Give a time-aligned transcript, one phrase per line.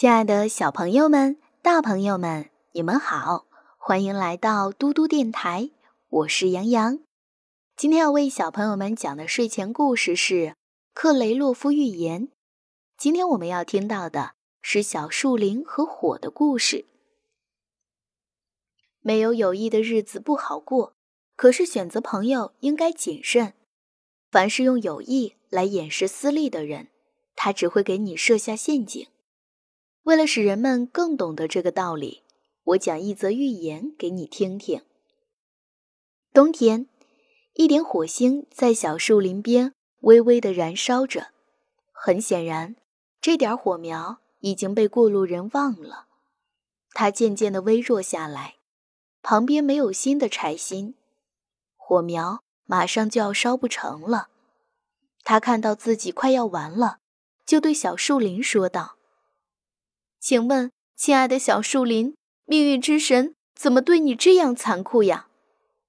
[0.00, 3.44] 亲爱的小朋友们、大朋友们，你们好，
[3.76, 5.68] 欢迎来到嘟嘟电台，
[6.08, 7.00] 我是杨洋。
[7.76, 10.34] 今天要为小朋友们讲的睡前故事是
[10.94, 12.28] 《克雷洛夫寓言》。
[12.96, 14.32] 今天我们要听到的
[14.62, 16.86] 是小树林和火的故事。
[19.02, 20.94] 没有友谊的日子不好过，
[21.36, 23.52] 可是选择朋友应该谨慎。
[24.30, 26.88] 凡是用友谊来掩饰私利的人，
[27.36, 29.06] 他只会给你设下陷阱。
[30.04, 32.22] 为了使人们更懂得这个道理，
[32.64, 34.82] 我讲一则寓言给你听听。
[36.32, 36.86] 冬天，
[37.54, 41.28] 一点火星在小树林边微微的燃烧着。
[41.92, 42.76] 很显然，
[43.20, 46.06] 这点火苗已经被过路人忘了。
[46.92, 48.56] 它渐渐的微弱下来，
[49.22, 50.94] 旁边没有新的柴薪，
[51.76, 54.28] 火苗马上就要烧不成了。
[55.22, 56.98] 他看到自己快要完了，
[57.44, 58.96] 就对小树林说道。
[60.20, 65.28] 请问，亲爱的小树林，命运之神怎么对你这样残酷呀？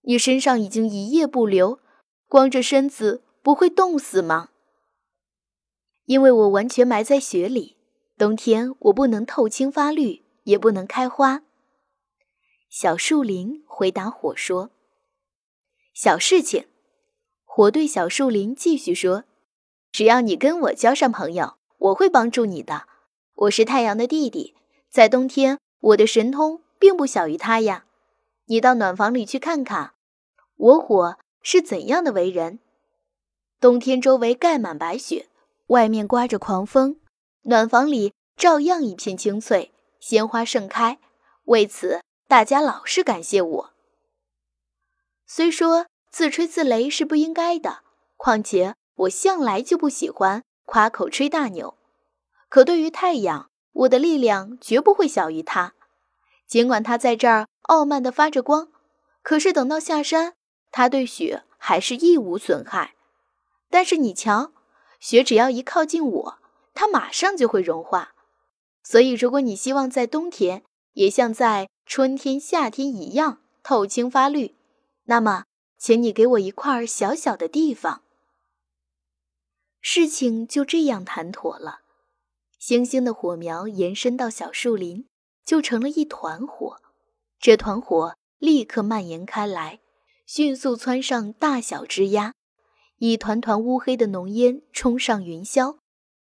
[0.04, 1.80] 你身上已经一夜不留，
[2.30, 4.52] 光着身子不会冻死吗？
[6.06, 7.76] 因为我完全埋在雪里，
[8.18, 11.44] 冬天我不能透青发绿，也不能开花。
[12.70, 14.72] 小树林回答火说
[15.94, 16.68] ：“小事情。”
[17.44, 19.26] 火对小树林继续说
[19.92, 22.88] ：“只要你跟我交上朋友，我会帮助你的。”
[23.42, 24.54] 我是太阳的弟弟，
[24.88, 27.86] 在冬天，我的神通并不小于他呀。
[28.46, 29.96] 你到暖房里去看看，
[30.58, 32.60] 我火是怎样的为人。
[33.60, 35.28] 冬天周围盖满白雪，
[35.68, 37.00] 外面刮着狂风，
[37.44, 41.00] 暖房里照样一片青翠，鲜花盛开。
[41.46, 43.74] 为此，大家老是感谢我。
[45.26, 47.80] 虽说自吹自擂是不应该的，
[48.18, 51.76] 况且我向来就不喜欢夸口吹大牛。
[52.52, 55.74] 可对于太阳，我的力量绝不会小于它。
[56.46, 58.68] 尽管它在这儿傲慢地发着光，
[59.22, 60.34] 可是等到下山，
[60.70, 62.96] 它对雪还是一无损害。
[63.70, 64.52] 但是你瞧，
[65.00, 66.40] 雪只要一靠近我，
[66.74, 68.14] 它马上就会融化。
[68.84, 74.58] 所以，如果你希望在冬天也像在春天、夏天一样透青发绿，
[75.06, 75.46] 那么，
[75.78, 78.02] 请你给我一块小小的地方。
[79.80, 81.81] 事情就这样谈妥了。
[82.62, 85.08] 星星的火苗延伸到小树林，
[85.44, 86.80] 就成了一团火。
[87.40, 89.80] 这团火立刻蔓延开来，
[90.28, 92.34] 迅速窜上大小枝桠，
[92.98, 95.78] 一团团乌黑的浓烟冲上云霄。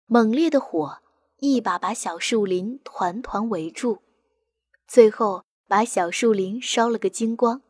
[0.07, 1.03] 猛烈的火
[1.41, 3.99] 一把把小树林团团围住，
[4.89, 7.61] 最后把小树林烧了个精光。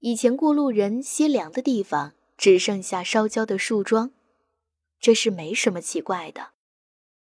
[0.00, 4.10] 以前过路人歇凉的地方，只剩下烧焦的树桩。
[4.98, 6.57] 这是没什么奇怪的。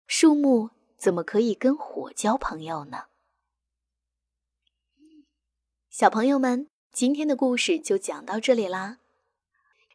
[0.07, 3.05] 树木怎么可以跟火交朋友呢？
[5.91, 8.99] 小朋友们，今天的故事就讲到这里啦。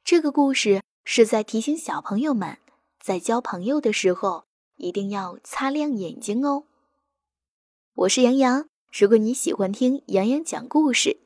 [0.03, 2.57] 这个故事是在提醒小朋友们，
[2.99, 4.45] 在交朋友的时候
[4.75, 6.65] 一定要擦亮眼睛哦。
[7.93, 11.19] 我是杨洋，如果你喜欢听杨洋讲故事，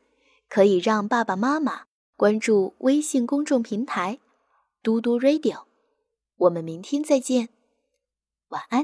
[0.47, 1.85] 可以让爸爸妈妈
[2.15, 4.19] 关注微信公众平台
[4.83, 5.63] “嘟嘟 radio”。
[6.37, 7.49] 我们明天再见。
[8.55, 8.83] 晚安。